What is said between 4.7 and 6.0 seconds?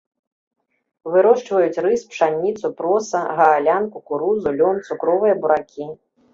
цукровыя буракі.